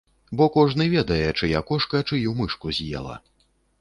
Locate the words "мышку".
2.41-2.67